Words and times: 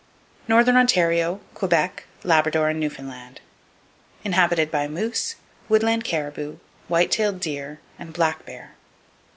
Northern 0.47 0.77
Ontario, 0.77 1.41
Quebec, 1.53 2.05
Labrador 2.23 2.69
And 2.69 2.79
Newfoundland, 2.79 3.39
inhabited 4.23 4.71
by 4.71 4.87
moose, 4.87 5.35
woodland 5.69 6.05
caribou, 6.05 6.57
white 6.87 7.11
tailed 7.11 7.39
deer 7.39 7.79
and 7.99 8.11
black 8.11 8.43
bear. 8.43 8.71